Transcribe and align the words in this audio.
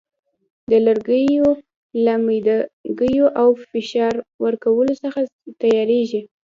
د 0.71 0.71
لرګیو 0.85 1.47
له 2.05 2.13
میده 2.25 2.57
ګیو 2.99 3.25
او 3.41 3.47
فشار 3.69 4.15
ورکولو 4.43 4.93
څخه 5.03 5.19
تیاریږي. 5.61 6.21